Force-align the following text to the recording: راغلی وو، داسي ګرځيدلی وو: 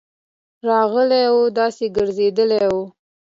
راغلی 0.67 1.23
وو، 1.33 1.41
داسي 1.57 1.87
ګرځيدلی 1.97 2.63
وو: 2.71 2.83